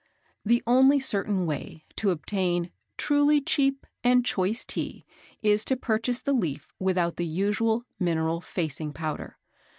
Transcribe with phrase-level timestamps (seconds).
[0.43, 5.05] The only certain way to obtain truly cheap and choice Tea
[5.43, 9.37] is to purchase the leaf without the usual mineral "facing" powder.